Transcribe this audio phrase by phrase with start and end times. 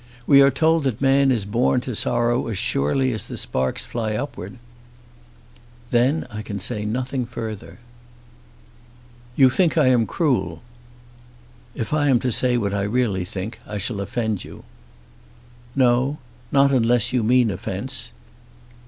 [0.25, 4.15] We are told that man is born to sorrow as surely as the sparks fly
[4.15, 4.57] upwards."
[5.91, 7.77] "Then I can say nothing further."
[9.35, 10.63] "You think I am cruel."
[11.75, 14.63] "If I am to say what I really think I shall offend you."
[15.75, 16.17] "No;
[16.51, 18.11] not unless you mean offence."